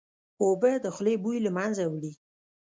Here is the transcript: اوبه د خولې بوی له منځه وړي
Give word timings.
اوبه 0.41 0.71
د 0.83 0.87
خولې 0.95 1.15
بوی 1.23 1.37
له 1.45 1.51
منځه 1.57 1.83
وړي 1.91 2.13